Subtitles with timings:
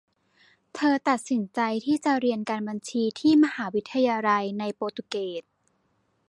[0.75, 5.43] เธอตัดสินใจที่จะเรียนการบัญชีที่มหาวิทยาลัยในโปรตุเกส